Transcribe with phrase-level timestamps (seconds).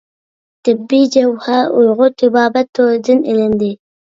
[0.69, 3.71] تېببىي جەۋھەر ئۇيغۇر تېبابەت تورىدىن ئېلىندى.